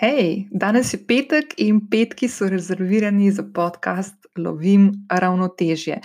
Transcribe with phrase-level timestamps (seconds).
[0.00, 5.98] Hej, danes je petek in petki so rezervirani za podcast Lovim ravnotežje.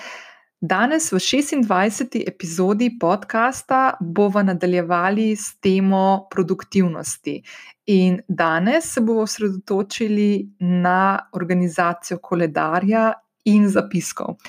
[0.59, 2.17] Danes v 26.
[2.27, 7.37] epizodi podcasta bomo nadaljevali s temo produktivnosti.
[7.85, 13.13] In danes se bomo osredotočili na organizacijo koledarja
[13.45, 14.39] in zapiskov.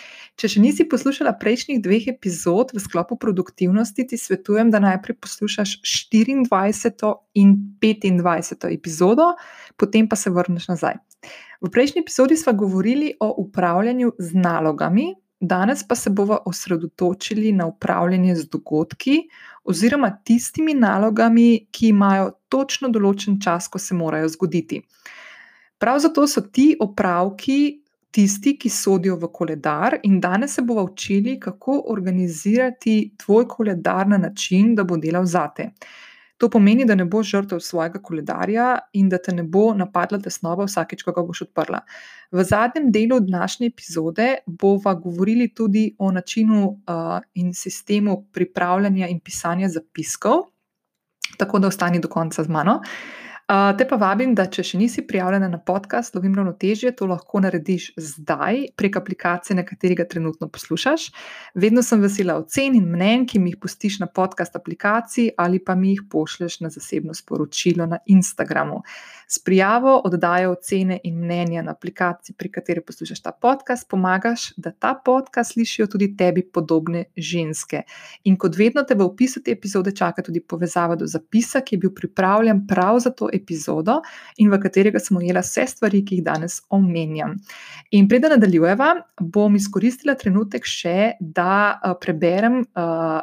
[0.40, 5.78] Če še nisi poslušala prejšnjih dveh epizod v sklopu produktivnosti, ti svetujem, da najprej poslušaš
[5.84, 7.12] 24.
[7.36, 8.72] in 25.
[8.72, 9.34] epizodo,
[9.76, 10.98] potem pa se vrneš nazaj.
[11.60, 17.66] V prejšnji epizodi smo govorili o upravljanju z nalogami, danes pa se bomo osredotočili na
[17.66, 19.28] upravljanje z dogodki
[19.64, 24.80] oziroma tistimi nalogami, ki imajo točno določen čas, ko se morajo zgoditi.
[25.78, 27.82] Prav zato so ti opravki
[28.16, 34.18] tisti, ki sodijo v koledar, in danes se bomo učili, kako organizirati tvoj koledar na
[34.18, 35.70] način, da bo delal zate.
[36.36, 40.64] To pomeni, da ne boš žrtev svojega koledarja in da te ne bo napadla tesnoba
[40.68, 41.80] vsakeč, ko ga boš odprla.
[42.32, 49.20] V zadnjem delu današnje epizode bomo govorili tudi o načinu uh, in sistemu pripravljanja in
[49.20, 50.48] pisanja zapiskov,
[51.36, 52.80] tako da ostani do konca z mano.
[52.80, 57.38] Uh, te pa vabim, da če še nisi prijavljena na podcast Lovim ravnotežje, to lahko
[57.44, 61.04] narediš zdaj prek aplikacije, na kateri ga trenutno poslušaš.
[61.54, 65.76] Vedno sem vesela ocen in mnen, ki mi jih pustiš na podcast aplikaciji ali pa
[65.78, 68.80] mi jih pošleš na zasebno sporočilo na Instagramu.
[69.28, 74.70] S prijavo oddajo ocene in mnenja na aplikaciji, pri kateri poslušaš ta podcast, pomagaš, da
[74.70, 77.82] ta podcast slišijo tudi tebi podobne ženske.
[78.24, 81.84] In kot vedno te v opisu te epizode čaka tudi povezava do zapisa, ki je
[81.86, 84.00] bil pripravljen prav za to epizodo
[84.42, 87.36] in v katerega sem ujela vse stvari, ki jih danes omenjam.
[87.96, 93.20] In preden nadaljujeva, bom izkoristila trenutek še, da uh, preberem uh,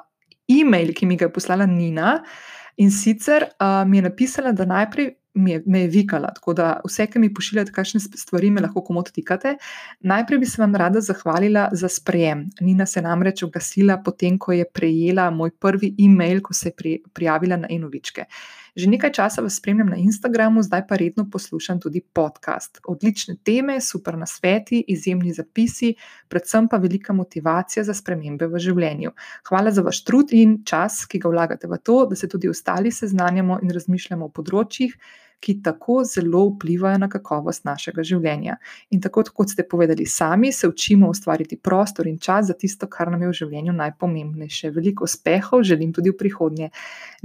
[0.51, 2.19] e-mail, ki mi ga je poslala Nina.
[2.81, 7.07] In sicer uh, mi je napisala, da najprej me, me je vikala, tako da vse,
[7.09, 9.55] ki mi pošiljate, kakšne stvari, me lahko komot tikate.
[10.09, 12.47] Najprej bi se vam rada zahvalila za sprejem.
[12.61, 16.97] Nina se namreč oglasila, potem ko je prejela moj prvi e-mail, ko se je pri,
[17.13, 18.25] prijavila na enovičke.
[18.73, 22.79] Že nekaj časa vas spremljam na Instagramu, zdaj pa redno poslušam tudi podcast.
[22.89, 25.93] Odlične teme, super nasveti, izjemni zapisi,
[26.27, 29.13] predvsem pa velika motivacija za spremembe v življenju.
[29.49, 32.91] Hvala za vaš trud in čas, ki ga vlagate v to, da se tudi ostali
[32.91, 34.97] seznanjamo in razmišljamo o področjih,
[35.43, 38.55] ki tako zelo vplivajo na kakovost našega življenja.
[38.95, 43.11] In tako, kot ste povedali sami, se učimo ustvariti prostor in čas za tisto, kar
[43.11, 44.71] nam je v življenju najpomembnejše.
[44.75, 46.71] Veliko uspehov želim tudi v prihodnje.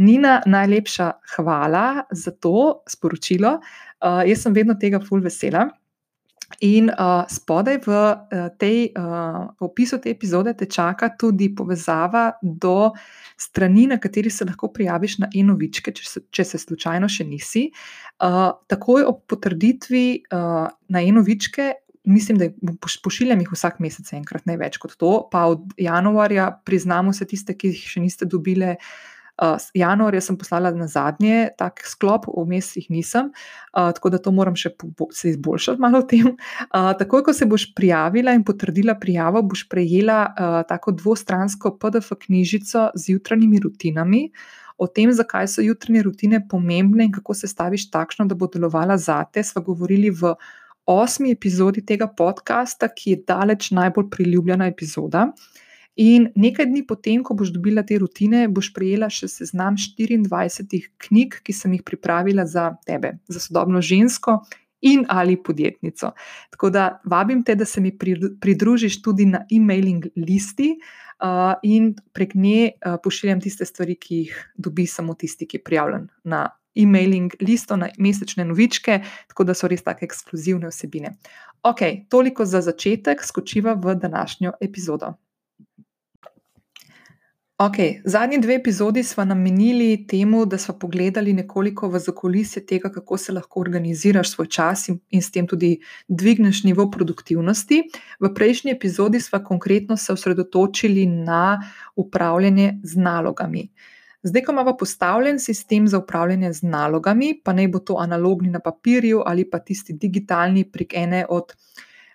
[0.03, 3.59] Nina, najlepša hvala za to sporočilo.
[3.99, 5.69] Uh, jaz sem vedno tega ful vesela.
[6.65, 12.97] In uh, spodaj v uh, tej uh, opisu te epizode te čaka tudi povezava do
[13.37, 17.69] strani, na kateri se lahko prijaviš na enovičke, če se, če se slučajno še nisi.
[18.25, 21.69] Uh, takoj ob potrditvi uh, na enovičke,
[22.09, 22.49] mislim, da
[23.05, 27.55] pošiljam jih vsak mesec, enkrat, ne več kot to, pa od januarja priznamo se tiste,
[27.55, 28.79] ki jih še niste dobili.
[29.39, 34.33] Uh, januarja sem poslala na zadnje tak sklop, vmes jih nisem, uh, tako da to
[34.35, 34.73] moram še
[35.15, 36.31] se izboljšati malo v tem.
[36.75, 42.19] Uh, takoj, ko se boš prijavila in potrdila prijavo, boš prejela uh, tako dvostransko PDF
[42.27, 44.25] knjižico z jutranjimi rutinami.
[44.79, 48.97] O tem, zakaj so jutranje rutine pomembne in kako se staviš takšno, da bo delovala
[48.99, 50.35] zate, smo govorili v
[50.89, 55.29] osmi epizodi tega podcasta, ki je daleč najbolj priljubljena epizoda.
[55.99, 61.41] In nekaj dni potem, ko boš dobila te rutine, boš prejela še seznam 24 knjig,
[61.43, 64.39] ki sem jih pripravila za tebe, za sodobno žensko
[64.87, 66.13] in ali podjetnico.
[66.55, 72.39] Tako da vabim te, da se mi pridružiš tudi na e-mailing listi uh, in prek
[72.39, 76.47] nje uh, pošiljam tiste stvari, ki jih dobi samo tisti, ki je prijavljen na
[76.79, 81.17] e-mailing listo, na mesečne novičke, tako da so res tako ekskluzivne vsebine.
[81.67, 85.17] Ok, toliko za začetek, skočiva v današnjo epizodo.
[87.61, 87.75] Ok,
[88.05, 93.33] zadnji dve epizodi smo namenili temu, da smo pogledali nekoliko v zakulisje tega, kako se
[93.33, 97.83] lahko organiziraš svoj čas in, in s tem tudi dvigneš nivo produktivnosti.
[98.21, 101.59] V prejšnji epizodi smo konkretno se osredotočili na
[101.97, 103.69] upravljanje z nalogami.
[104.23, 108.61] Zdaj, ko imamo postavljen sistem za upravljanje z nalogami, pa naj bo to analogni na
[108.61, 111.55] papirju ali pa tisti digitalni prek ene od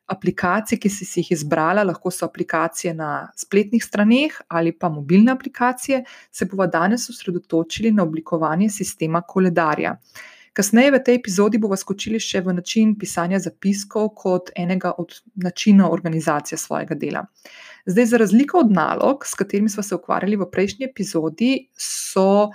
[0.07, 6.03] aplikacij, ki si jih izbrala, lahko so aplikacije na spletnih straneh ali pa mobilne aplikacije,
[6.31, 9.97] se bomo danes osredotočili na oblikovanje sistema koledarja.
[10.53, 15.95] Kasneje v tej epizodi bomo skočili še v način pisanja zapiskov kot enega od načinov
[15.95, 17.23] organizacije svojega dela.
[17.89, 22.51] Zdaj, za razliko od nalog, s katerimi smo se ukvarjali v prejšnji epizodi, so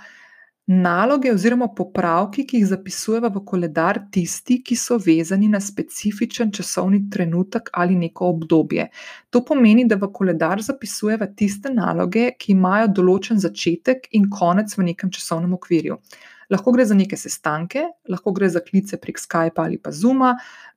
[0.69, 7.01] naloge oziroma popravki, ki jih zapisujemo v koledar, tisti, ki so vezani na specifičen časovni
[7.09, 8.85] trenutek ali neko obdobje.
[9.33, 14.91] To pomeni, da v koledar zapisujemo tiste naloge, ki imajo določen začetek in konec v
[14.91, 15.97] nekem časovnem okvirju.
[16.49, 20.31] Lahko gre za neke sestanke, lahko gre za klice prek Skypa ali pa Zuma,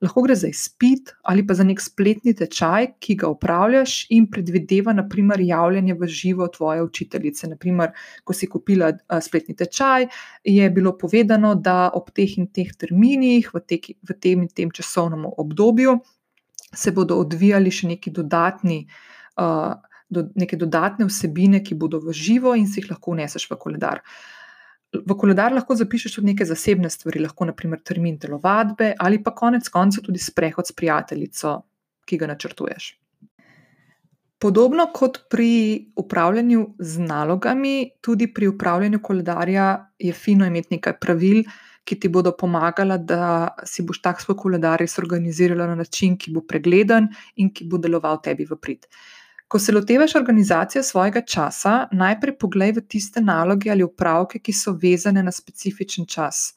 [0.05, 4.93] lahko gre za izpit ali pa za nek spletni tečaj, ki ga upravljaš in predvideva,
[4.93, 7.49] naprimer, javljanje v živo tvoje učiteljice.
[7.55, 7.89] Naprimer,
[8.23, 8.91] ko si kupila
[9.21, 10.05] spletni tečaj,
[10.43, 14.69] je bilo povedano, da ob teh in teh terminih, v, te, v tem in tem
[14.69, 15.97] časovnem obdobju,
[16.73, 18.85] se bodo odvijali še neki dodatni.
[19.37, 19.73] Uh,
[20.13, 24.03] Do neke dodatne vsebine, ki bodo v živo in si jih lahko vneseš v koledar.
[24.93, 29.69] V koledar lahko zapišeš tudi neke zasebne stvari, lahko naprimer termin telovadbe ali pa konec
[29.69, 31.55] konca tudi sprehod s prijateljico,
[32.05, 32.91] ki ga načrtuješ.
[34.43, 39.67] Podobno kot pri upravljanju z nalogami, tudi pri upravljanju koledarja
[39.99, 41.43] je fino imeti nekaj pravil,
[41.83, 46.31] ki ti bodo pomagala, da si boš tak svoj koledar res organizirala na način, ki
[46.35, 48.87] bo pregleden in ki bo deloval tebi v prid.
[49.53, 54.71] Ko se lotevaš organizacije svojega časa, najprej poglej v tiste naloge ali upravke, ki so
[54.73, 56.55] vezane na specifičen čas.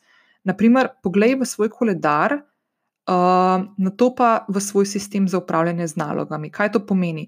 [0.48, 5.96] Naprimer, poglej v svoj koledar, uh, na to pa v svoj sistem za upravljanje z
[6.00, 6.48] nalogami.
[6.50, 7.26] Kaj to pomeni?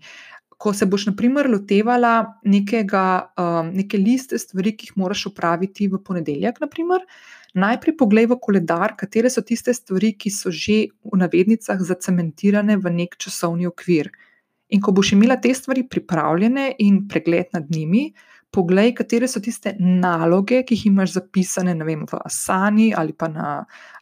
[0.56, 6.00] Ko se boš, naprimer, lotevala nekega, um, neke liste stvari, ki jih moraš upraviti v
[6.00, 7.05] ponedeljek, naprimer,
[7.53, 12.94] najprej poglej v koledar, katere so tiste stvari, ki so že v navednicah zacementirane v
[13.03, 14.09] nek časovni okvir.
[14.69, 18.12] In ko boš imela te stvari pripravljene in pregled nad njimi,
[18.50, 23.53] poglej, katere so tiste naloge, ki jih imaš zapisane vem, v Asani ali pa, na,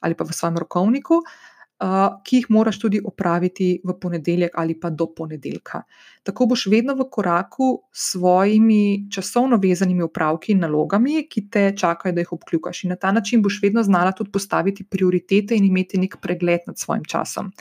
[0.01, 4.91] ali pa v svojem rokovniku, uh, ki jih moraš tudi opraviti v ponedeljek ali pa
[4.91, 5.83] do ponedeljka.
[6.27, 12.15] Tako boš vedno v koraku s svojimi časovno vezanimi upravki in nalogami, ki te čakajo,
[12.15, 12.85] da jih obkljukaš.
[12.85, 16.79] In na ta način boš vedno znala tudi postaviti prioritete in imeti nek pregled nad
[16.79, 17.53] svojim časom.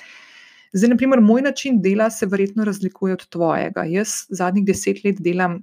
[0.76, 3.84] Zdaj, naprimer, moj način dela se verjetno razlikuje od tvojega.
[3.88, 5.62] Jaz zadnjih deset let delam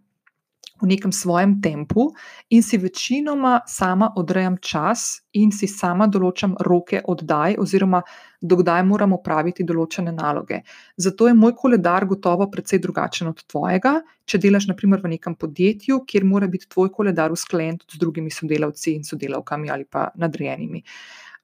[0.82, 2.06] v nekem svojem tempu
[2.50, 8.00] in si večinoma sama odrejam čas in si sama določam roke oddaj, oziroma
[8.40, 10.62] dokdaj moram opraviti določene naloge.
[10.96, 13.98] Zato je moj koledar gotovo precej drugačen od tvojega.
[14.24, 18.32] Če delaš, naprimer, v nekem podjetju, kjer mora biti tvoj koledar usklajen tudi z drugimi
[18.32, 20.82] sodelavci in sodelavkami ali pa nadrejenimi.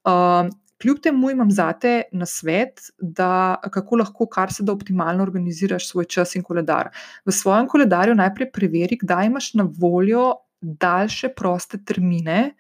[0.09, 0.49] Uh,
[0.83, 6.05] Kljub temu imam zate na svet, da kako lahko kar se da optimalno organiziraš svoj
[6.05, 6.93] čas in koledar.
[7.27, 12.55] V svojem koledarju najprej preveri, kdaj imaš na voljo daljše proste termine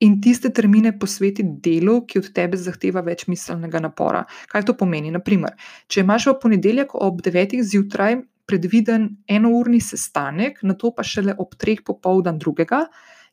[0.00, 4.24] in tiste termine posveti delu, ki od tebe zahteva več miselnega napora.
[4.50, 5.10] Kaj to pomeni?
[5.14, 5.54] Naprimer,
[5.90, 7.58] če imaš v ponedeljek ob 9.
[7.66, 11.82] zjutraj predviden enourni sestanek, na to pa šele ob 3.
[11.86, 12.86] popoldan drugega,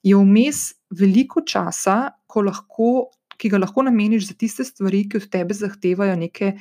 [0.05, 2.89] je vmes veliko časa, ko lahko
[3.37, 6.55] ki ga lahko nameniš za tiste stvari, ki od tebe zahtevajo neke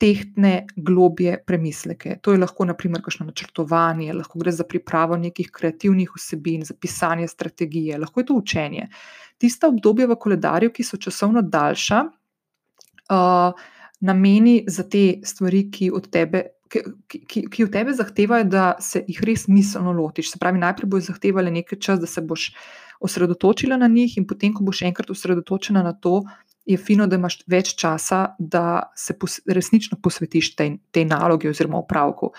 [0.00, 2.16] tehtne, globje premisleke.
[2.24, 7.28] To je lahko, naprimer, kakšno načrtovanje, lahko gre za pripravo nekih kreativnih vsebin, za pisanje
[7.28, 8.86] strategije, lahko je to učenje.
[9.38, 12.00] Tista obdobja v koledarju, ki so časovno daljša,
[13.12, 13.60] uh,
[14.00, 16.46] nameni za te stvari, ki od tebe.
[16.70, 16.80] Ki,
[17.10, 20.30] ki, ki od tebe zahtevajo, da se jih res miselno lotiš.
[20.30, 24.26] Se pravi, najprej boš zahtevali nekaj časa, da se boš uh, osredotočila na njih, in
[24.26, 26.22] potem, ko boš enkrat osredotočena na to,
[26.66, 31.80] je fino, da imaš več časa, da se pos resnično posvetiš tej, tej nalogi oziroma
[31.80, 32.32] upravku.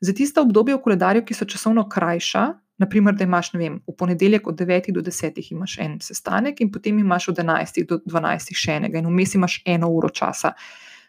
[0.00, 2.46] Za tiste obdobje v koledarju, ki so časovno krajša,
[2.82, 6.98] naprimer, da imaš vem, v ponedeljek od 9 do 10 imaš en sestanek, in potem
[6.98, 10.52] imaš od 11 do 12 še enega, in vmes imaš eno uro časa.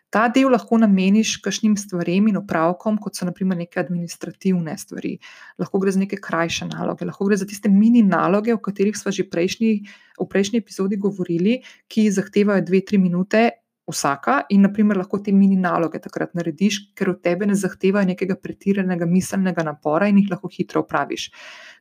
[0.09, 5.17] Ta del lahko nameniš kakšnim stvarem in opravkom, kot so naprimer neke administrativne stvari.
[5.59, 9.11] Lahko gre za neke krajše naloge, lahko gre za tiste mini naloge, o katerih smo
[9.11, 9.71] že prejšnji,
[10.19, 11.61] v prejšnji epizodi govorili,
[11.91, 13.49] ki zahtevajo dve, tri minute.
[13.87, 18.35] Vsaka in, naprimer, lahko te mini naloge takrat narediš, ker od tebe ne zahtevajo nekega
[18.35, 21.29] pretiranega miselnega napora in jih lahko hitro opraviš.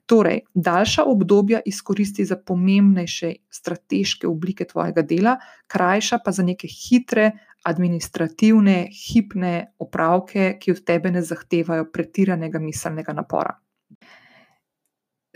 [0.06, 5.34] Torej, daljša obdobja izkoristi za pomembnejše strateške oblike tvojega dela,
[5.66, 7.32] krajša pa za neke hitre,
[7.66, 13.56] administrativne, hipne opravke, ki od tebe ne zahtevajo pretiranega miselnega napora.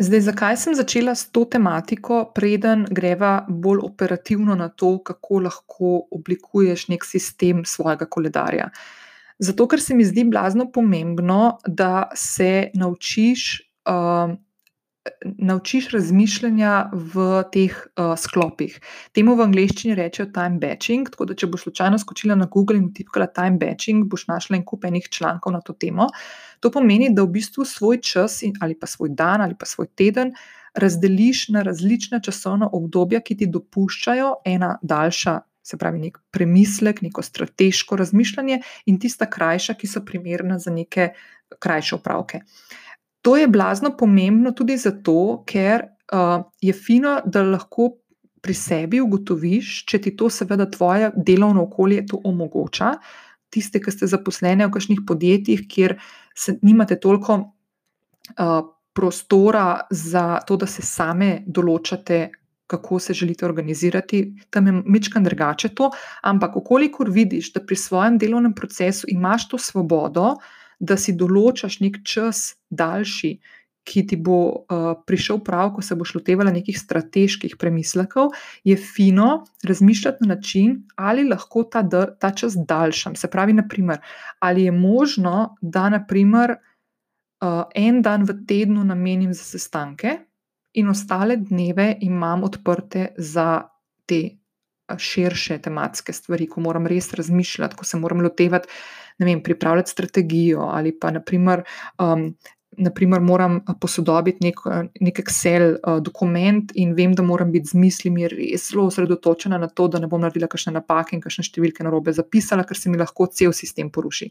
[0.00, 5.90] Zdaj, zakaj sem začela s to tematiko, preden greva bolj operativno na to, kako lahko
[6.16, 8.70] oblikuješ nek sistem svojega koledarja?
[9.40, 13.60] Zato, ker se mi zdi blazno pomembno, da se naučiš.
[13.88, 14.38] Uh,
[15.22, 18.78] naučiš razmišljanja v teh uh, sklopih.
[19.16, 21.10] Temu v angleščini rečejo time batching.
[21.10, 24.64] Tako da, če boš slučajno skočila na Google in tipkala time batching, boš našla en
[24.64, 26.08] kup enih člankov na to temo.
[26.60, 30.34] To pomeni, da v bistvu svoj čas ali pa svoj dan ali pa svoj teden
[30.74, 37.22] razdeliš na različna časovna obdobja, ki ti dopuščajo ena daljša, se pravi, nek premislek, neko
[37.22, 41.10] strateško razmišljanje, in tista krajša, ki so primerna za neke
[41.58, 42.40] krajše opravke.
[43.22, 47.90] To je blazno pomembno tudi zato, ker uh, je fino, da lahko
[48.40, 52.94] pri sebi ugotoviš, če ti to, seveda, tvoje delovno okolje to omogoča.
[53.52, 55.98] Tiste, ki ste zaposleni v kakšnih podjetjih, kjer
[56.36, 58.60] se nimate toliko uh,
[58.96, 62.30] prostora za to, da se same določate,
[62.70, 65.90] kako se želite organizirati, tam je mečkan drugače to.
[66.22, 70.36] Ampak, okolikor vidiš, da pri svojem delovnem procesu imaš to svobodo,
[70.80, 73.34] da si določaš nek čas daljši,
[73.90, 78.34] ki ti bo uh, prišel prav, ko se boš lotevala nekih strateških premislekov,
[78.64, 81.82] je fino razmišljati na način, ali lahko ta,
[82.20, 83.16] ta čas daljšam.
[83.16, 84.02] Se pravi, naprimer,
[84.38, 86.56] ali je možno, da naprimer,
[87.40, 90.18] uh, en dan v tednu namenim za sestanke,
[90.72, 93.62] in ostale dneve imam odprte za
[94.06, 94.22] te
[94.98, 98.68] širše tematske stvari, ko moram res razmišljati, ko se moram lotevati,
[99.20, 101.64] ne vem, pripravljati strategijo ali pa naprimer.
[101.98, 102.32] Um,
[102.80, 104.60] Naprimer, moram posodobiti nek,
[105.02, 109.66] nek Excel uh, dokument, in vem, da moram biti z mislimi res zelo osredotočena na
[109.68, 112.88] to, da ne bom naredila kakšne napake in kakšne številke na robe zapisala, ker se
[112.88, 114.30] mi lahko cel sistem poruši.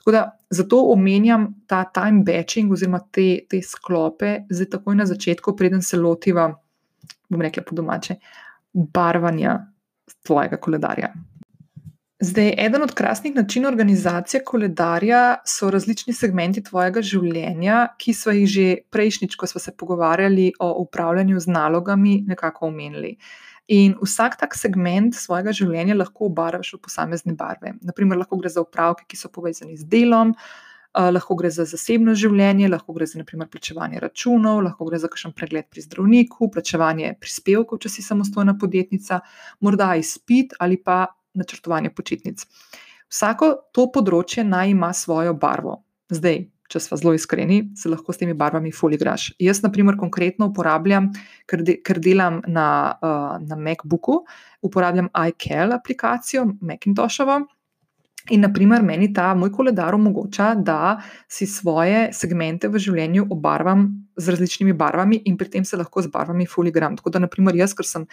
[0.00, 5.56] Tako da zato omenjam ta time batching oziroma te, te sklope, zdaj takoj na začetku,
[5.56, 6.46] preden se lotiva,
[7.32, 8.20] bom rekla po domače,
[8.72, 9.56] barvanja
[10.24, 11.12] tvojega koledarja.
[12.20, 18.48] Zdaj, eden od krasnih načinov organizacije koledarja so različni segmenti tvojega življenja, ki smo jih
[18.54, 23.14] že prejšnjič, ko smo se pogovarjali o upravljanju z nalogami, nekako omenili.
[23.68, 27.72] In vsak tak segment svojega življenja lahko obarvaš v posamezne barve.
[27.80, 30.34] Naprimer, lahko gre za upravke, ki so povezani z delom,
[30.90, 35.06] Eh, lahko gre za zasebno življenje, lahko gre za naprimer, plačevanje računov, lahko gre za
[35.06, 39.20] kakšen pregled pri zdravniku, plačevanje prispevkov, če si samostojna podjetnica,
[39.62, 42.46] morda izpit ali pa načrtovanje počitnic.
[43.10, 45.80] Vsako to področje naj ima svojo barvo.
[46.10, 49.32] Zdaj, če smo zelo iskreni, se lahko s temi barvami fuligraš.
[49.42, 51.10] Jaz, na primer, konkretno uporabljam,
[51.50, 54.20] ker, de, ker delam na, uh, na MacBooku,
[54.66, 57.40] uporabljam iCal aplikacijo, Macintoshovo.
[58.30, 63.88] In, naprimer, meni ta moj koledar omogoča, da si svoje segmente v življenju obarvam
[64.20, 66.98] z različnimi barvami in pri tem se lahko z barvami fuligram.
[67.00, 68.06] Tako da, naprimer, jaz, ker sem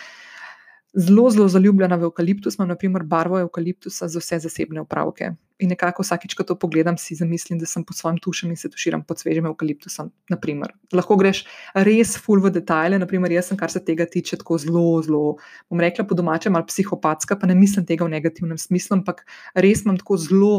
[0.94, 5.32] zelo, zelo zaljubljena v eukaliptus, imam naprimer barvo eukaliptusa za vse zasebne upravke.
[5.60, 8.70] In nekako vsakič, ko to pogledam, si zamislim, da sem pod svojim tušem in se
[8.70, 10.12] tuširam pod svežim eukaliptusom.
[10.30, 10.74] Naprimer.
[10.94, 15.02] Lahko greš res full v detajle, naprimer, jaz sem, kar se tega tiče, tako zelo,
[15.06, 15.36] zelo,
[15.70, 19.26] bom rekla po domačem, ali psihopatska, pa ne mislim tega v negativnem smislu, ampak
[19.56, 20.58] res imam tako zelo.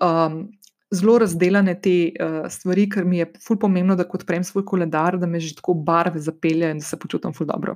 [0.00, 0.46] Um,
[0.94, 5.16] Zelo razdeljene te uh, stvari, ker mi je ful pomembno, da kot prejem svoj koledar,
[5.18, 7.74] da me že tako barve zapeljejo in da se počutim ful dobro.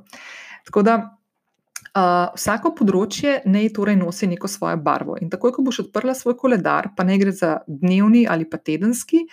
[0.69, 0.95] Tako da
[1.91, 5.17] Uh, vsako področje naj torej nosi neko svojo barvo.
[5.19, 9.25] In takoj, ko boš odprla svoj koledar, pa ne gre za dnevni ali pa tedenski,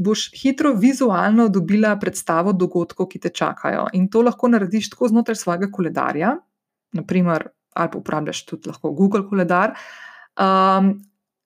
[0.00, 3.90] boš hitro vizualno dobila predstavo dogodkov, ki te čakajo.
[3.98, 6.32] In to lahko narediš tako znotraj svojega koledarja,
[6.96, 9.76] naprimer, ali pa uporabljaš tudi Google koledar,
[10.40, 10.94] um,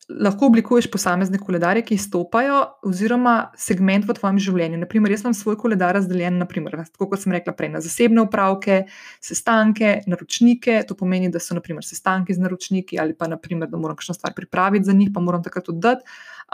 [0.09, 4.79] lahko oblikuješ posamezne koledarje, ki izstopajo, oziroma segment v tvojem življenju.
[4.83, 8.83] Naprimer, jaz imam svoj koledar razdeljen, naprimer, tako kot sem rekla prej, na zasebne upravke,
[9.25, 10.81] sestanke, naročnike.
[10.89, 14.35] To pomeni, da so naprimer, sestanki z naročniki, ali pa naprimer, da moram kakšno stvar
[14.37, 16.05] pripraviti za njih, pa moram takrat oddati,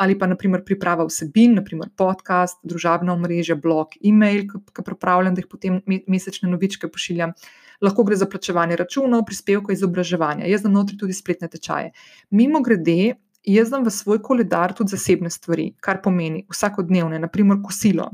[0.00, 5.50] ali pa naprimer, priprava vsebin, naprimer podcast, družabna omrežja, blog, e-mail, ki pripravljam, da jih
[5.50, 7.34] potem mesečne novičke pošiljam.
[7.80, 10.44] Lahko gre za plačevanje računov, prispevkov, izobraževanja.
[10.50, 11.94] Jaz znam notri tudi spletne tečaje.
[12.30, 18.10] Mimo grede, jaz dam v svoj koledar tudi zasebne stvari, kar pomeni vsakodnevne, naprimer kosilo.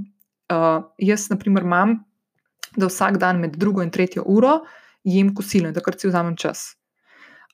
[0.52, 1.99] Uh, jaz, naprimer, imam,
[2.76, 4.61] da vsak dan med drugo in tretjo uro
[5.04, 6.75] jem kosilo in da kar si vzamem čas.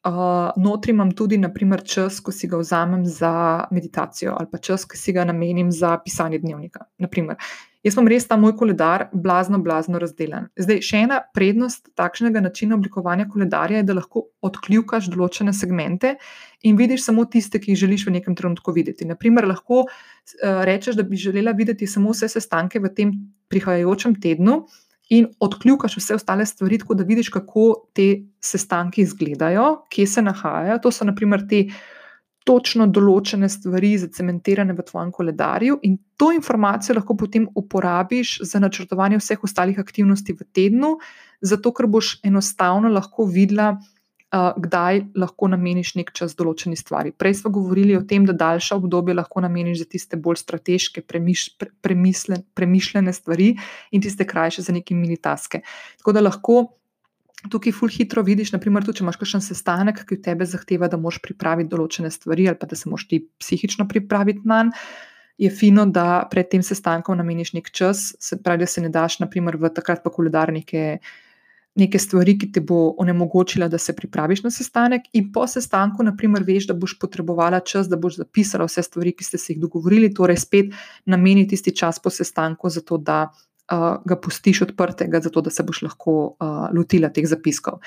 [0.03, 3.33] Uh, notri imam tudi, naprimer, čas, ko si ga vzamem za
[3.71, 6.89] meditacijo ali pa čas, ki si ga namenim za pisanje dnevnika.
[6.99, 7.37] Naprimer.
[7.83, 10.47] Jaz imam res ta moj koledar blazno, blazno razdeljen.
[10.59, 16.15] Zdaj, še ena prednost takšnega načina oblikovanja koledarja je, da lahko odkljukaš določene segmente
[16.63, 19.09] in vidiš samo tiste, ki jih želiš v nekem trenutku videti.
[19.09, 23.13] Naprimer, lahko uh, rečeš, da bi želela videti samo vse sestanke v tem
[23.51, 24.63] prihajajočem tednu,
[25.13, 30.79] in odkljukaš vse ostale stvari, tako da vidiš, kako te sestanki izgledajo, kje se nahajajo.
[30.83, 31.67] To so naprimer te
[32.45, 39.19] točno določene stvari, zacementirane v tvojem koledarju, in to informacijo lahko potem uporabiš za načrtovanje
[39.23, 40.97] vseh ostalih aktivnosti v tednu,
[41.41, 43.77] zato ker boš enostavno lahko videla.
[44.33, 47.11] kdaj lahko nameniš nek čas določeni stvari.
[47.13, 51.51] Prej smo govorili o tem, da daljša obdobja lahko nameniš za tiste bolj strateške, premiš,
[51.61, 53.51] pre, premislen, premišljene stvari
[53.93, 55.61] in tiste krajše za neke mini taske.
[56.01, 56.63] Tako da lahko.
[57.51, 61.01] Tukaj ful hitro vidiš, naprimer, tudi, če imaš kakšen sestanek, ki od tebe zahteva, da
[61.01, 64.85] moraš pripraviti določene stvari, ali pa da se moraš ti psihično pripraviti na njega
[65.39, 69.19] je fino, da pred tem sestankom nameniš nek čas, se pravi, da se ne daš,
[69.23, 70.99] naprimer, v takrat pa koledar neke,
[71.79, 76.45] neke stvari, ki te bo onemogočila, da se pripraviš na sestanek, in po sestanku, naprimer,
[76.47, 80.13] veš, da boš potrebovala čas, da boš zapisala vse stvari, ki ste se jih dogovorili,
[80.15, 83.25] torej spet nameni tisti čas po sestanku, zato da
[84.05, 87.81] ga pustiš odprtega, zato da se boš lahko uh, lotila teh zapiskov.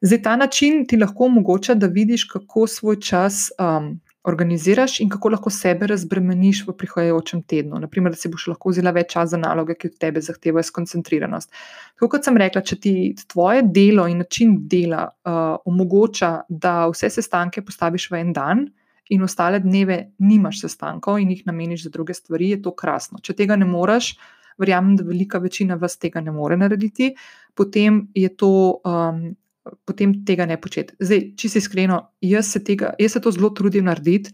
[0.00, 5.28] Zdaj, ta način ti lahko omogoča, da vidiš, kako svoj čas um, organiziraš in kako
[5.28, 7.78] lahko sebe razbremeniš v prihajajočem tednu.
[7.80, 11.52] Naprimer, da si boš lahko vzela več časa za naloge, ki od tebe zahtevajo skoncentriranost.
[11.96, 12.94] Tako kot sem rekla, če ti
[13.32, 18.68] tvoje delo in način dela uh, omogoča, da vse sestanke postaviš v en dan.
[19.10, 23.18] In ostale dneve nimaš sestankov in jih nameniš za druge stvari, je to krasno.
[23.18, 24.12] Če tega ne moreš,
[24.60, 27.14] verjamem, da velika večina vas tega ne more narediti,
[27.56, 28.52] potem je to
[28.84, 29.22] um,
[29.84, 30.96] potem tega ne početi.
[31.00, 34.32] Če si iskreno, jaz se, tega, jaz se to zelo trudim narediti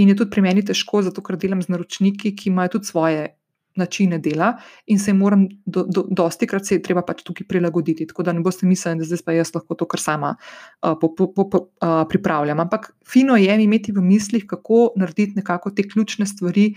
[0.00, 3.30] in je tudi pri meni težko, zato ker delam z naročniki, ki imajo tudi svoje
[3.76, 4.52] načine dela
[4.86, 8.06] in se jim moram, do, do, dosti krat se je treba pač tukaj prilagoditi.
[8.08, 11.14] Tako da ne boste mislili, da zdaj pa jaz lahko to kar sama uh, po,
[11.16, 12.60] po, po, uh, pripravljam.
[12.60, 16.72] Ampak fino je imeti v mislih, kako narediti nekako te ključne stvari.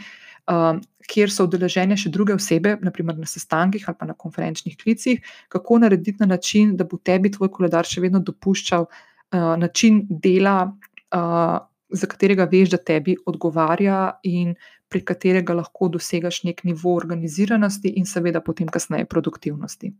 [0.45, 5.21] Um, kjer so udeležene še druge osebe, naprimer na sestankih ali pa na konferenčnih klicih,
[5.49, 10.57] kako narediti na način, da bo tebi tvoj koledar še vedno dopuščal uh, način dela,
[10.69, 11.57] uh,
[11.89, 14.55] za katerega veš, da tebi odgovarja in
[14.89, 19.91] pri katerega lahko dosegaš nek nivo organiziranosti in seveda potem kasneje produktivnosti.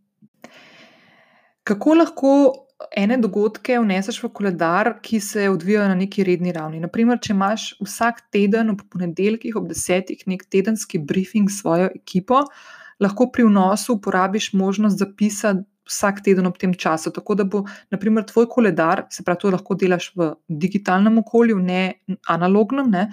[1.66, 2.32] Kako lahko
[2.96, 6.80] ene dogodke vneseš v koledar, ki se odvijajo na neki redni ravni.
[6.80, 12.44] Naprimer, če imaš vsak teden ob ponedeljkih ob desetih nek tedenski briefing s svojo ekipo,
[13.00, 15.56] lahko pri vnosu uporabiš možnost zapisa
[15.86, 17.12] vsak teden ob tem času.
[17.14, 17.62] Tako da bo,
[17.94, 21.82] naprimer, tvoj koledar, se pravi, to lahko delaš v digitalnem okolju, ne
[22.32, 23.04] analognem, ne,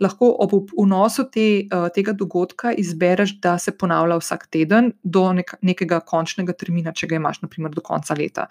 [0.00, 5.56] lahko ob vnosu te, uh, tega dogodka izbereš, da se ponavlja vsak teden do nek
[5.66, 8.46] nekega končnega termina, če ga imaš, naprimer, do konca leta.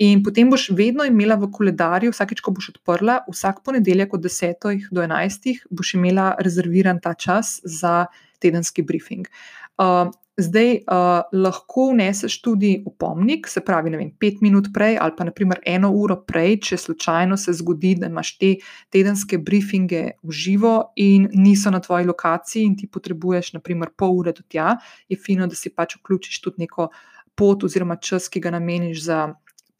[0.00, 4.88] In potem boš vedno imela v koledarju, vsakeč, ko boš odprla, vsak ponedeljek od 10
[4.88, 8.06] do 11, boš imela rezerviran ta čas za
[8.40, 9.28] tedenski briefing.
[9.76, 10.08] Uh,
[10.40, 15.60] zdaj uh, lahko vneseš tudi opomnik, se pravi, vem, pet minut prej ali pa naprimer
[15.66, 18.54] eno uro prej, če slučajno se zgodi, da imaš te
[18.88, 24.32] tedenske briefinge v živo in niso na tvoji lokaciji in ti potrebuješ naprimer pol ure
[24.32, 26.88] do tja, je fino, da si pač vključiš tudi neko
[27.34, 29.20] pot oziroma čas, ki ga nameniš za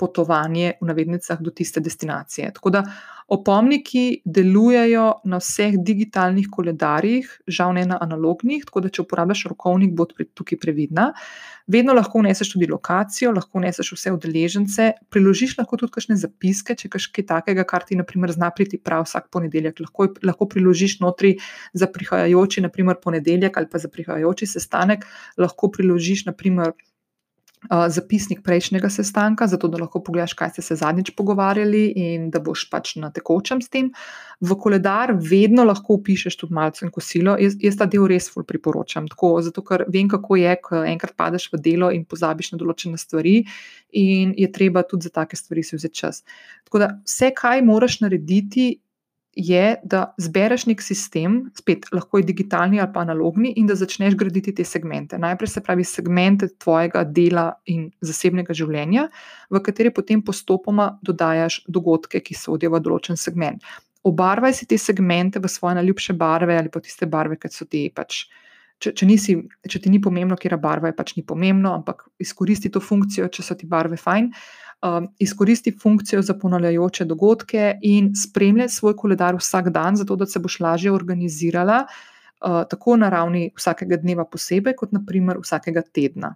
[0.00, 2.52] potovanje v navednicah do tiste destinacije.
[2.56, 2.84] Tako da
[3.30, 9.92] opomniki delujejo na vseh digitalnih koledarjih, žal ne na analognih, tako da če uporabljaš rokovnik,
[9.94, 11.12] bo tukaj previdna.
[11.70, 16.90] Vedno lahko vneseš tudi lokacijo, lahko vneseš vse udeležence, priložiš lahko tudi kakšne zapiske, če
[16.90, 19.78] kaj takega, kar ti naprimer zna priti prav vsak ponedeljek.
[19.86, 21.36] Lahko, lahko priložiš notri
[21.72, 25.06] za prihajajoči, naprimer ponedeljek ali pa za prihajajoči sestanek,
[25.38, 26.74] lahko priložiš naprimer
[27.68, 32.64] zapisnik prejšnjega sestanka, zato da lahko pogledaš, kaj ste se zadnjič pogovarjali in da boš
[32.70, 33.90] pač na tekočem s tem.
[34.40, 37.36] V koledar vedno lahko upišeš tudi malce kosilo.
[37.38, 41.16] Jaz, jaz ta del res ful priporočam, tako, zato ker vem, kako je, ko enkrat
[41.16, 43.42] padeš v delo in pozabiš na določene stvari,
[43.92, 46.24] in je treba tudi za take stvari si vzeti čas.
[46.64, 48.78] Tako da vse, kaj moraš narediti,
[49.36, 54.16] je, da zbereš nek sistem, spet lahko je digitalni ali pa analogni, in da začneš
[54.18, 55.18] graditi te segmente.
[55.18, 59.08] Najprej se pravi segmente tvojega dela in zasebnega življenja,
[59.50, 63.62] v kateri potem postopoma dodajaš dogodke, ki sodijo v določen segment.
[64.02, 67.90] Obarvaj si te segmente v svoje najljubše barve ali pa tiste barve, ki so ti
[67.94, 68.24] pač.
[68.80, 69.34] Če, če, nisi,
[69.68, 73.26] če ti ni pomembno, kje je barva, je pač ni pomembno, ampak izkoristi to funkcijo,
[73.28, 74.30] če so ti barve fajn.
[75.18, 80.60] Izkoristi funkcijo za ponavljajoče dogodke in spremljaj svoj koledar vsak dan, zato da se boš
[80.60, 86.34] lažje organizirala, uh, tako na ravni vsakega dneva posebej, kot naprimer vsakega tedna.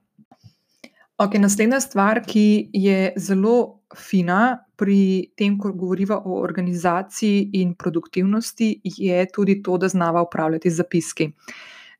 [1.18, 8.80] Okay, naslednja stvar, ki je zelo fina pri tem, ko govorimo o organizaciji in produktivnosti,
[8.84, 11.30] je tudi to, da znava upravljati zapiski.
[11.30, 11.54] Uh,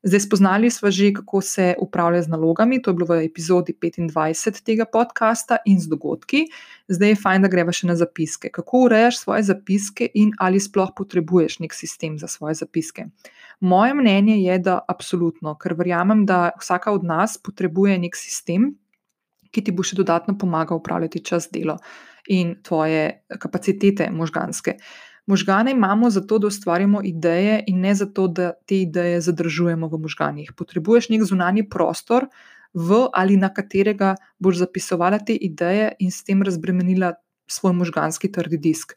[0.05, 4.61] Zdaj, spoznali smo že, kako se upravlja z nalogami, to je bilo v epizodi 25
[4.65, 6.45] tega podcasta in z dogodki.
[6.89, 8.51] Zdaj je fajn, da greva še na zapiske.
[8.53, 13.07] Kako urejaš svoje zapiske in ali sploh potrebuješ nek sistem za svoje zapiske?
[13.61, 18.75] Moje mnenje je, da absolutno, ker verjamem, da vsaka od nas potrebuje nek sistem,
[19.57, 21.79] ki ti bo še dodatno pomagal upravljati čas, delo
[22.29, 24.77] in tvoje kapacitete možganske.
[25.27, 30.53] Možgane imamo zato, da ustvarjamo ideje, in ne zato, da te ideje zadržujemo v možganjih.
[30.57, 32.29] Potrebuješ nek zunanji prostor,
[32.75, 37.15] v ali na katerega boš zapisovala te ideje in s tem razbremenila
[37.47, 38.93] svoj možganski trdi disk.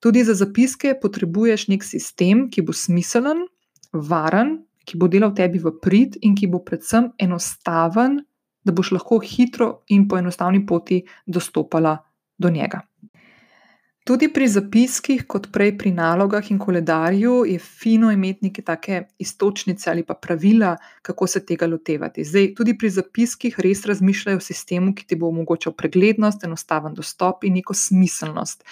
[0.00, 3.46] Tudi za zapiske potrebuješ nek sistem, ki bo smiselen,
[3.92, 8.20] varen, ki bo delal tebi v prid in ki bo predvsem enostaven,
[8.64, 11.96] da boš lahko hitro in po enostavni poti dostopala
[12.38, 12.82] do njega.
[14.02, 19.90] Tudi pri zapiskih, kot prej pri nalogah in koledarju, je fino imeti neke take istočnice
[19.90, 22.24] ali pa pravila, kako se tega lotevati.
[22.24, 27.46] Zdaj, tudi pri zapiskih res razmišljajo o sistemu, ki ti bo omogočal preglednost, enostaven dostop
[27.46, 28.66] in neko smiselnost.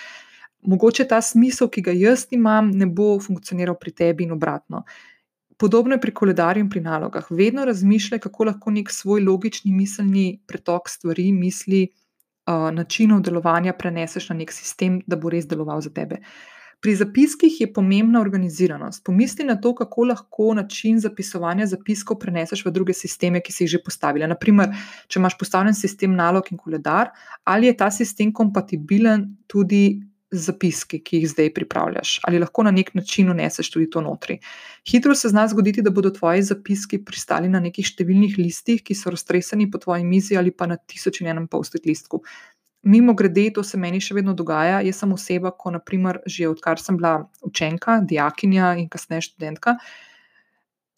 [0.67, 4.83] Mogoče ta smisel, ki ga jaz imam, ne bo funkcioniral pri tebi in obratno.
[5.57, 7.31] Podobno je pri koledarju in pri nalogah.
[7.31, 11.87] Vedno razmišljaj, kako lahko nek svoj logični miselni pretok stvari, misli
[12.73, 16.21] načinov delovanja preneseš na nek sistem, da bo res deloval za tebe.
[16.81, 19.03] Pri zapiskih je pomembna organiziranost.
[19.05, 23.75] Pomisli na to, kako lahko način zapisovanja zapiskov preneseš v druge sisteme, ki si jih
[23.75, 24.29] že postavila.
[24.31, 24.73] Naprimer,
[25.09, 27.13] če imaš postavljen sistem nalog in koledar,
[27.45, 32.93] ali je ta sistem kompatibilen tudi zapiski, ki jih zdaj pripravljaš, ali lahko na nek
[32.95, 34.39] način uneseš tudi to notri.
[34.91, 39.11] Hitro se zna zgoditi, da bodo tvoji zapiski pristali na nekih številnih listih, ki so
[39.11, 42.23] raztreseni po tvoji mizi ali pa na tisoč in enem post-it listku.
[42.83, 44.81] Mimo grede, to se meni še vedno dogaja.
[44.87, 49.77] Jaz sem oseba, ko naprimer že odkar sem bila učenka, dijakinja in kasneje študentka.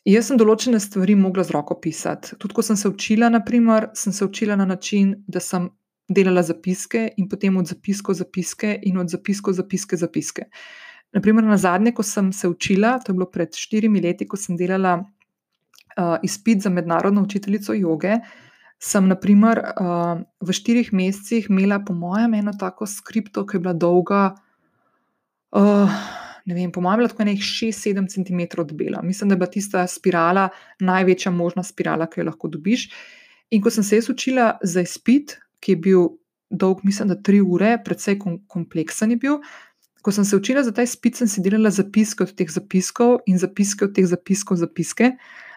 [0.07, 2.37] Jaz sem določene stvari mogla z roko pisati.
[2.39, 5.71] Tudi ko sem se učila, naprimer, sem se učila na način, da sem
[6.15, 10.47] delala zapiske in potem od zapiskov zapiske in od zapiskov zapiske zapiske.
[11.13, 14.57] Naprimer, na zadnje, ko sem se učila, to je bilo pred štirimi leti, ko sem
[14.57, 18.17] delala uh, izpit za mednarodno učiteljico joge,
[18.83, 23.77] sem naprimer, uh, v štirih mesecih imela, po mojem, eno tako skripto, ki je bila
[23.77, 24.25] dolga.
[25.53, 26.03] Uh,
[26.45, 29.03] Ne vem, po mojem, lahko je nekaj 6-7 cm debela.
[29.03, 30.49] Mislim, da je bila tista spirala
[30.81, 32.89] največja možna spirala, ki jo lahko dobiš.
[33.55, 36.09] In ko sem se jaz učila za izpit, ki je bil
[36.51, 38.19] dolg, mislim, da tri ure, precej
[38.51, 39.39] kompleksen je bil.
[40.03, 43.39] Ko sem se učila za ta izpit, sem si delala zapiske od teh zapiskov in
[43.39, 45.13] zapiske od teh zapiskov, zapiske.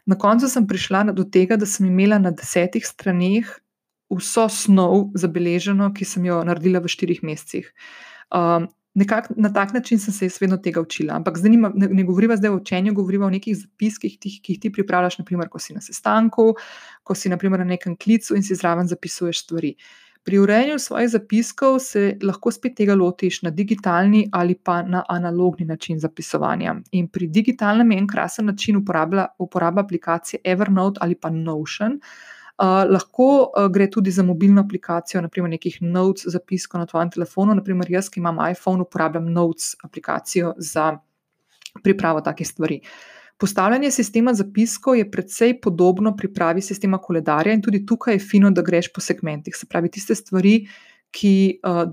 [0.05, 3.49] Na koncu sem prišla do tega, da sem imela na desetih straneh
[4.13, 7.71] vso snov zabeleženo, ki sem jo naredila v štirih mesecih.
[8.29, 11.15] Um, nekak, na tak način sem se jaz vedno tega učila.
[11.15, 14.61] Ampak zanima, ne, ne govoriva zdaj o učenju, govoriva o nekih zapiskih, tih, ki jih
[14.63, 16.53] ti pripravljaš, naprimer, ko si na sestanku,
[17.03, 19.75] ko si naprimer, na nekem klicu in si zraven zapisuješ stvari.
[20.25, 25.65] Pri urejanju svojih zapiskov se lahko spet tega lotiš na digitalni ali pa na analogni
[25.65, 26.75] način zapisovanja.
[26.91, 31.99] In pri digitalnem je en krasen način uporaba, uporaba aplikacije Evernote ali pa Notion.
[31.99, 37.55] Uh, lahko uh, gre tudi za mobilno aplikacijo, naprimer nekih notes zapiskov na tvojem telefonu.
[37.55, 40.93] Naprimer, jaz, ki imam iPhone, uporabljam notes aplikacijo za
[41.83, 42.79] pripravo takih stvari.
[42.83, 48.51] Uh, Postavljanje sistema zapiskov je precej podobno pripravi sistema koledarja, in tudi tukaj je fino,
[48.51, 49.55] da greš po segmentih.
[49.55, 50.67] Se pravi, tiste stvari,
[51.15, 51.85] ki uh,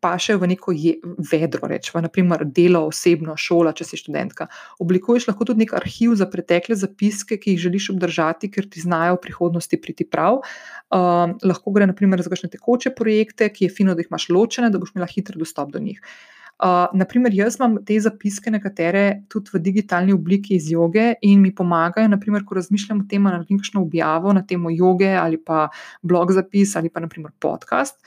[0.00, 0.94] pašejo v neko je,
[1.30, 4.48] vedro, rečemo, naprimer delo, osebno, šola, če si študentka.
[4.82, 9.18] Oblikuješ lahko tudi nek arhiv za pretekle zapiske, ki jih želiš obdržati, ker ti znajo
[9.18, 10.40] v prihodnosti priti prav.
[10.40, 14.72] Uh, lahko gre naprimer za kakšne tekoče projekte, ki je fino, da jih imaš ločene,
[14.72, 16.00] da boš imela hitro dostop do njih.
[16.62, 21.50] Uh, naprimer, jaz imam te zapiske, nekatere tudi v digitalni obliki iz joge in mi
[21.50, 25.66] pomagajo, naprimer, ko razmišljam o tem, da naredim kakšno objavo na temo joge ali pa
[26.02, 27.98] blog zapis ali pa naprimer podcast.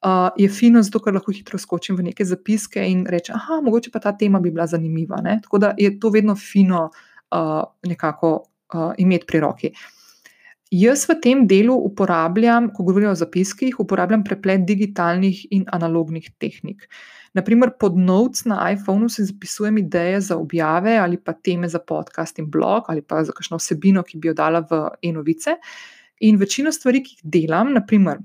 [0.00, 3.90] Uh, je fino, zato ker lahko hitro skočim v neke zapiske in rečem, ah, mogoče
[3.92, 5.20] pa ta tema bi bila zanimiva.
[5.20, 5.40] Ne?
[5.44, 8.30] Tako da je to vedno fino uh, nekako
[8.74, 9.72] uh, imeti pri roki.
[10.70, 16.86] Jaz v tem delu uporabljam, ko govorim o zapiskih, uporabljam preplet digitalnih in analognih tehnik.
[17.34, 22.38] Naprimer, pod notes na iPhonu si zapisujem ideje za objave ali pa teme za podcast
[22.38, 25.58] in blog ali pa za kakšno vsebino, ki bi jo dala v e-novice.
[26.20, 28.22] In večino stvari, ki jih delam, naprimer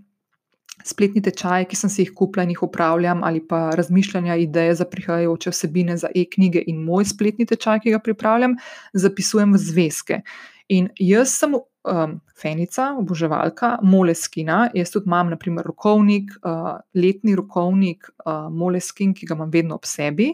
[0.83, 4.85] spletni tečaj, ki sem si jih kupila in jih upravljam, ali pa razmišljanja, ideje za
[4.85, 8.57] prihajajoče vsebine za e-knjige in moj spletni tečaj, ki ga pripravljam,
[8.93, 10.21] zapisujem v zvezke.
[10.69, 14.69] In jaz sem um, fenica, oboževalka Moleskina.
[14.73, 19.85] Jaz tudi imam, naprimer, rokovnik, uh, letni rokovnik uh, Moleskin, ki ga imam vedno ob
[19.85, 20.33] sebi,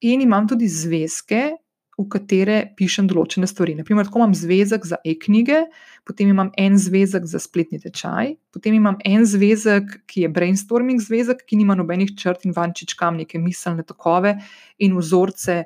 [0.00, 1.52] in imam tudi zvezke,
[1.98, 3.74] v katere pišem določene stvari.
[3.78, 5.64] Naprimer, tako imam zvezek za e-knjige,
[6.06, 11.42] potem imam en zvezek za spletni tečaj, potem imam en zvezek, ki je brainstorming zvezek,
[11.42, 14.36] ki nima nobenih črt in vančičkam, neke miselne tokove
[14.78, 15.64] in vzorce.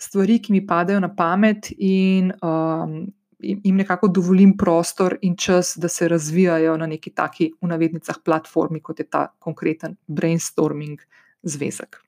[0.00, 3.00] Stvari, ki mi padajo na pamet, in um,
[3.38, 8.80] jim nekako dovolim prostor in čas, da se razvijajo na neki taki, v navednicah, platformi,
[8.80, 11.00] kot je ta konkreten brainstorming
[11.42, 12.00] zvezek.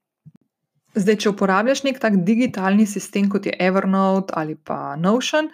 [0.92, 5.48] Zdaj, če uporabljaš nek tak digitalni sistem, kot je Evernote ali pa Notion,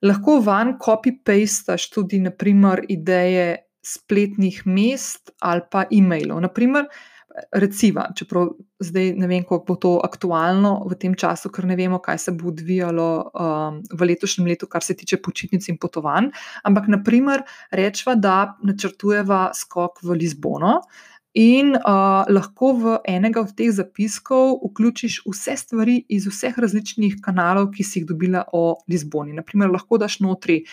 [0.00, 6.40] lahko van copy-pastaš tudi, naprimer, ideje spletnih mest ali pa e-mailov.
[6.46, 6.88] Naprimer,
[7.54, 8.48] Reciva, čeprav
[8.82, 12.34] zdaj ne vem, kako bo to aktualno v tem času, ker ne vemo, kaj se
[12.36, 16.32] bo odvijalo um, v letošnjem letu, kar se tiče počitnic in potovanj.
[16.66, 20.80] Ampak, naprimer, rečva, da načrtujeva skok v Lizbono.
[21.38, 27.68] In uh, lahko v enega od teh zapiskov vključiš vse stvari iz vseh različnih kanalov,
[27.70, 29.36] ki si jih dobila o Lizboni.
[29.38, 30.64] Naprimer, lahko daš notri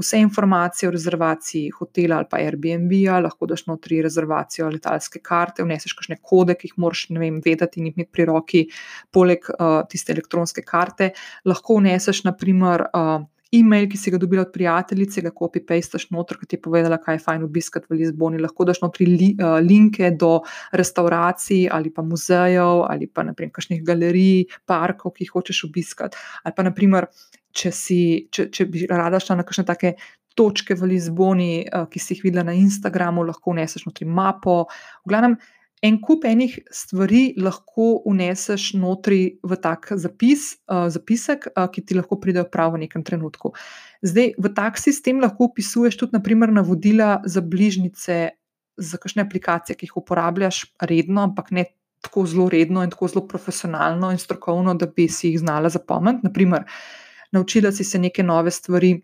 [0.00, 5.94] vse informacije o rezervaciji hotela ali pa Airbnb-ja, lahko daš notri rezervacijo letalske karte, vneseš
[5.94, 8.66] kakšne kode, ki jih moraš vem, vedeti in imeti pri roki,
[9.14, 11.12] poleg uh, tiste elektronske karte.
[11.46, 16.46] Lahko vneseš, naprimer, uh, e-mail, ki si ga dobila od prijateljice, ga copy-pastaš noter, ki
[16.46, 18.40] ti je povedala, kaj je fajn obiskati v Lizboni.
[18.42, 20.40] Lahko daš notri li, uh, linke do
[20.76, 26.18] restauracij ali pa muzejev ali pa naprimer kakšnih galerij, parkov, ki jih hočeš obiskati.
[26.44, 27.10] Ali pa naprimer
[27.50, 29.96] če, si, če, če bi rada šla na kakšne take
[30.38, 34.62] točke v Lizboni, uh, ki si jih videla na Instagramu, lahko vneseš notri mapo.
[35.02, 35.40] V glavnem,
[35.82, 41.96] en kup enih stvari lahko vneseš notri v tak zapis, uh, zapisek, uh, ki ti
[41.96, 43.54] lahko pridejo prav v nekem trenutku.
[44.04, 48.18] Zdaj, v tak sistem lahko upisuješ tudi, naprimer, navodila za bližnjice,
[48.80, 51.68] za kakšne aplikacije, ki jih uporabljaš redno, ampak ne.
[52.00, 56.24] Tako zelo redno in tako zelo profesionalno in strokovno, da bi si jih znala zapomniti.
[56.24, 56.62] Naprimer,
[57.36, 58.94] naučila si se neke nove stvari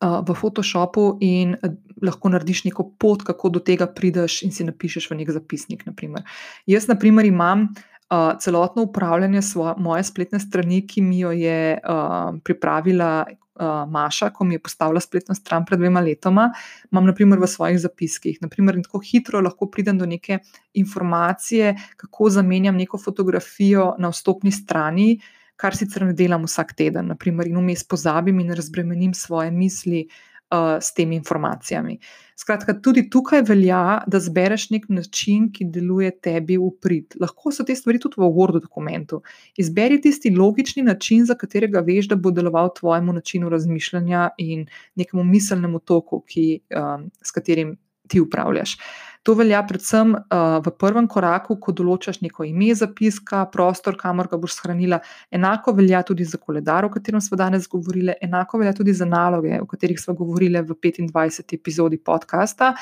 [0.00, 1.56] v Photoshopu in
[2.02, 5.84] lahko narediš neko pot, kako do tega prideš in si napišeš v nek zapisnik.
[5.86, 6.24] Naprimer.
[6.66, 7.68] Jaz, na primer, imam.
[8.10, 14.32] Uh, celotno upravljanje svoje, moje spletne strani, ki mi jo je uh, pripravila uh, Maša,
[14.34, 16.48] ko mi je postavila spletno stran pred dvema letoma,
[16.90, 18.40] imam naprimer v svojih zapiskih.
[18.42, 20.40] Naprimer, tako hitro lahko pridem do neke
[20.74, 27.10] informacije, kako zamenjam neko fotografijo na vstopni strani, uh, kar sicer ne delam vsak teden,
[27.12, 31.98] naprimer, in vmes pozabim in razbremenim svoje misli uh, s temi informacijami.
[32.40, 37.18] Skratka, tudi tukaj velja, da zbereš nek način, ki deluje tebi v prid.
[37.20, 39.20] Lahko so te stvari tudi v Wordu dokumentu.
[39.60, 45.24] Izberi tisti logični način, za katerega veš, da bo deloval tvojemu načinu razmišljanja in nekemu
[45.24, 47.76] miselnemu toku, ki, um, s katerim
[48.08, 48.78] ti upravljaš.
[49.22, 54.38] To velja predvsem uh, v prvem koraku, ko določaš neko ime zapiska, prostor, kamor ga
[54.40, 55.02] boš shranila.
[55.28, 59.60] Enako velja tudi za koledar, o katerem smo danes govorili, enako velja tudi za naloge,
[59.60, 61.54] o katerih smo govorili v 25.
[61.58, 62.72] epizodi podcasta.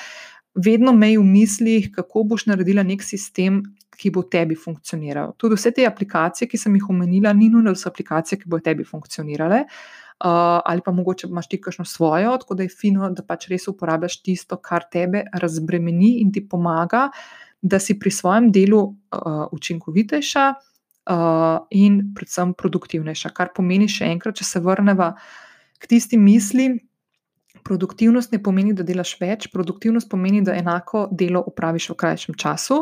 [0.55, 3.64] Vedno mej v mislih, kako boš naredila nek sistem,
[3.98, 5.35] ki bo tebi funkcioniral.
[5.42, 8.62] Tudi vse te aplikacije, ki sem jih omenila, ni nujno, da so aplikacije, ki bodo
[8.70, 9.64] tebi funkcionirale.
[9.66, 13.68] Uh, ali pa mogoče imaš ti kakšno svojo, tako da je fino, da pač res
[13.68, 17.09] uporabljaš tisto, kar tebe razbremeni in ti pomaga,
[17.62, 20.44] da si pri svojem delu uh, učinkovitejša
[21.11, 23.33] uh, in predvsem produktivnejša.
[23.35, 25.12] Kar pomeni še enkrat, če se vrnemo
[25.78, 26.70] k tisti misli.
[27.66, 32.78] Produktivnost ne pomeni, da delaš več, produktivnost pomeni, da enako delo upraviš v krajšem času,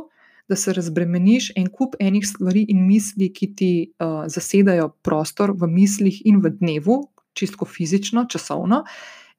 [0.46, 5.66] da se razbremeniš en kup enih stvari in misli, ki ti uh, zasedajo prostor v
[5.72, 7.01] mislih in v dnevu,
[7.37, 8.85] čisto fizično, časovno,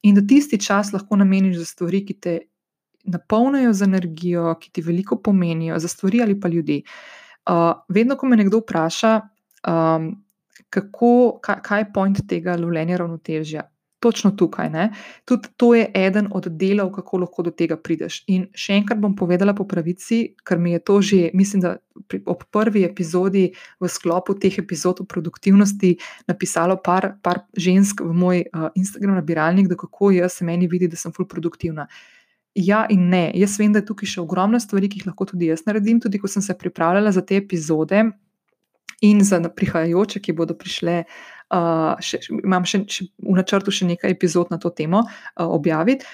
[0.05, 2.37] in da tisti čas lahko nameniš za stvari, ki te
[3.07, 6.83] napolnijo z energijo, ki ti veliko pomenijo, za stvari ali pa ljudi.
[7.47, 9.13] Uh, vedno, ko me nekdo vpraša,
[9.67, 10.11] um,
[10.69, 13.63] kako, kaj, kaj je point tega lovljenja ravnotežja,
[13.99, 14.69] točno tukaj.
[14.69, 14.93] Ne?
[15.25, 18.21] Tudi to je eden od delov, kako lahko do tega prideš.
[18.27, 21.75] In še enkrat bom povedala po pravici, ker mi je to že, mislim, da
[22.07, 23.47] pri, ob prvi epizodi
[23.79, 25.95] v sklopu teh epizod o produktivnosti
[26.27, 30.87] napisalo par, par žensk v moj uh, Instagram nabiralnik, da kako jaz se meni vidi,
[30.87, 31.87] da sem ful produktivna.
[32.57, 33.31] Ja, in ne.
[33.37, 35.99] Jaz vem, da je tukaj še ogromno stvari, ki jih lahko tudi jaz naredim.
[36.01, 38.01] Tudi ko sem se pripravljala za te epizode
[39.05, 43.87] in za prihajajoče, ki bodo prišle uh, uh, še, imam še, še v načrtu še
[43.89, 46.07] nekaj epizod na to temo uh, objaviti.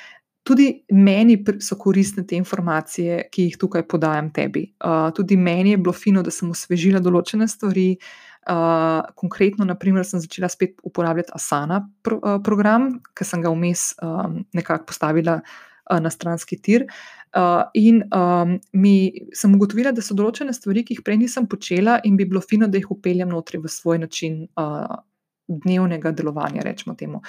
[0.44, 4.66] Tudi meni so koristne te informacije, ki jih tukaj podajam tebi.
[4.84, 7.96] Uh, tudi meni je bilo fino, da sem osvežila določene stvari.
[8.44, 13.94] Uh, konkretno, naprimer, sem začela spet uporabljati Asana pro, uh, program, ki sem ga vmes
[14.04, 16.84] um, nekako postavila uh, na stranski tir.
[17.32, 22.02] Uh, in um, mi sem ugotovila, da so določene stvari, ki jih prej nisem počela,
[22.04, 24.92] in bi bilo fino, da jih upeljem notri v svoj način uh,
[25.48, 27.22] dnevnega delovanja, rečemo temu.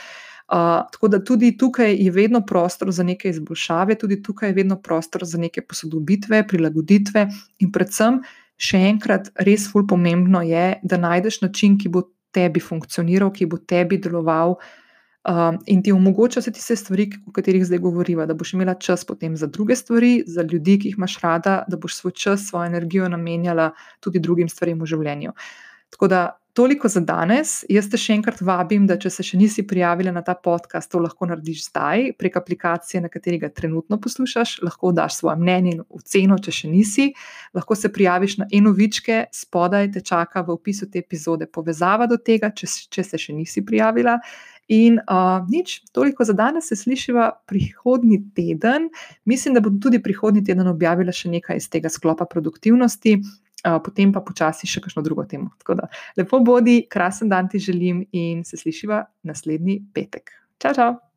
[0.45, 4.77] Uh, tako da tudi tukaj je vedno prostor za neke izboljšave, tudi tukaj je vedno
[4.83, 7.29] prostor za neke posodobitve, prilagoditve,
[7.65, 8.21] in predvsem,
[8.61, 13.59] še enkrat, res ful pomembno je, da najdeš način, ki bo tebi funkcioniral, ki bo
[13.59, 14.59] tebi deloval
[15.25, 19.05] um, in ti omogoča vse tiste stvari, o katerih zdaj govorimo, da boš imela čas
[19.09, 22.69] potem za druge stvari, za ljudi, ki jih imaš rada, da boš svoj čas, svojo
[22.69, 25.33] energijo namenjala tudi drugim stvarem v življenju.
[25.95, 27.65] Tako da toliko za danes.
[27.69, 31.01] Jaz te še enkrat vabim, da če se še nisi prijavila na ta podcast, to
[31.03, 34.57] lahko narediš zdaj prek aplikacije, na kateri ga trenutno poslušaš.
[34.67, 37.11] Lahko daš svoje mnenje in oceno, če še nisi.
[37.55, 42.19] Lahko se prijaviš na eno vičke, spodaj te čaka v opisu te epizode povezava do
[42.19, 44.21] tega, če, če se še nisi prijavila.
[44.73, 48.89] In uh, nič, toliko za danes, se slišiva prihodnji teden.
[49.29, 53.19] Mislim, da bom tudi prihodnji teden objavila še nekaj iz tega sklopa produktivnosti,
[53.85, 55.55] potem pa počasi še kakšno drugo temo.
[55.63, 60.37] Tako da lepo bodi, krasen dan ti želim in se slišiva naslednji petek.
[60.59, 61.14] Čau, čau!